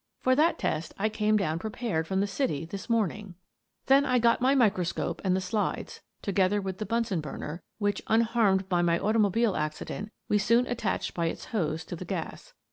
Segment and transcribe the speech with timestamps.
[0.19, 3.33] For that test I came down prepared from the city this morn mg.
[3.85, 7.61] Then I got out my microscope and the slides, to gether with the Bunsen burner,
[7.77, 12.55] which, unharmed by my automobile accident, we soon attached by its hose to the gas.